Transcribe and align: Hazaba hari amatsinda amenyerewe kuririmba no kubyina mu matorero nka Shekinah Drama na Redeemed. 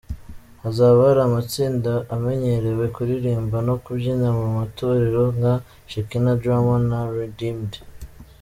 Hazaba 0.63 0.99
hari 1.07 1.21
amatsinda 1.27 1.91
amenyerewe 2.15 2.85
kuririmba 2.95 3.57
no 3.67 3.75
kubyina 3.83 4.27
mu 4.39 4.47
matorero 4.57 5.23
nka 5.37 5.53
Shekinah 5.91 6.37
Drama 6.41 6.75
na 6.89 6.99
Redeemed. 7.17 7.73